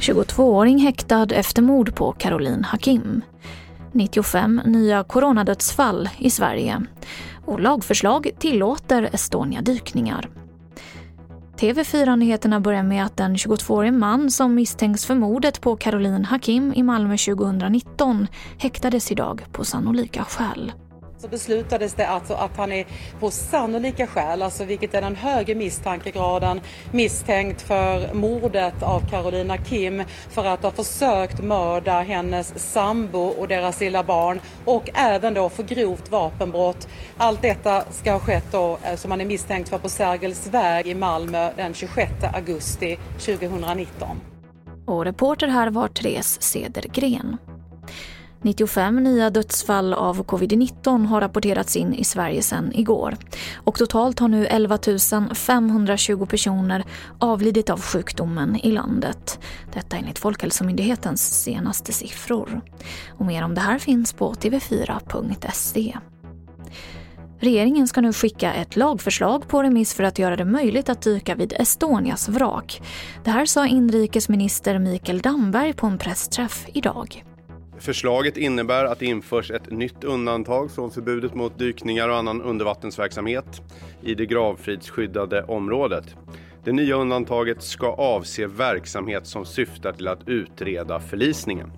[0.00, 3.22] ...22-åring häktad efter mord på Caroline Hakim.
[3.92, 6.82] 95 nya coronadödsfall i Sverige.
[7.46, 10.28] Och lagförslag tillåter Estonia-dykningar.
[11.56, 16.82] TV4-nyheterna börjar med att en 22-årig man som misstänks för mordet på Caroline Hakim i
[16.82, 18.26] Malmö 2019
[18.58, 20.72] häktades idag på sannolika skäl
[21.20, 22.86] så beslutades det alltså att han är
[23.20, 26.60] på sannolika skäl, alltså vilket är den högre misstankegraden,
[26.92, 33.80] misstänkt för mordet av Carolina Kim för att ha försökt mörda hennes sambo och deras
[33.80, 36.88] lilla barn och även då för grovt vapenbrott.
[37.16, 40.86] Allt detta ska ha skett då eh, som han är misstänkt för på Sergels väg
[40.86, 44.20] i Malmö den 26 augusti 2019.
[44.86, 47.36] Och reporter här var Therese Cedergren.
[48.42, 53.16] 95 nya dödsfall av covid-19 har rapporterats in i Sverige sedan igår.
[53.56, 54.78] Och totalt har nu 11
[55.34, 56.84] 520 personer
[57.18, 59.38] avlidit av sjukdomen i landet.
[59.74, 62.60] Detta enligt Folkhälsomyndighetens senaste siffror.
[63.08, 65.96] Och mer om det här finns på tv4.se.
[67.42, 71.34] Regeringen ska nu skicka ett lagförslag på remiss för att göra det möjligt att dyka
[71.34, 72.82] vid Estonias vrak.
[73.24, 77.24] Det här sa inrikesminister Mikael Damberg på en pressträff idag.
[77.80, 83.62] Förslaget innebär att det införs ett nytt undantag från förbudet mot dykningar och annan undervattensverksamhet
[84.02, 86.16] i det gravfridsskyddade området.
[86.64, 91.72] Det nya undantaget ska avse verksamhet som syftar till att utreda förlisningen.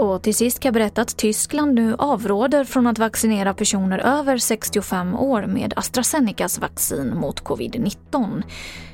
[0.00, 4.38] Och till sist kan jag berätta att Tyskland nu avråder från att vaccinera personer över
[4.38, 8.42] 65 år med AstraZenecas vaccin mot covid-19.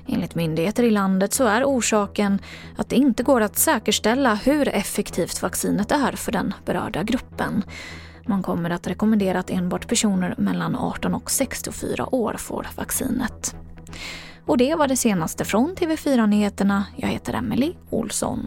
[0.07, 2.39] Enligt myndigheter i landet så är orsaken
[2.77, 7.65] att det inte går att säkerställa hur effektivt vaccinet är för den berörda gruppen.
[8.27, 13.55] Man kommer att rekommendera att enbart personer mellan 18 och 64 år får vaccinet.
[14.47, 16.85] Och det var det senaste från TV4 Nyheterna.
[16.97, 18.47] Jag heter Emily Olsson.